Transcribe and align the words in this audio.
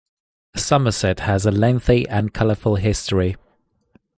Somerset 0.55 1.19
has 1.19 1.45
a 1.45 1.51
lengthy 1.51 2.09
and 2.09 2.33
colorful 2.33 2.75
history. 2.77 3.35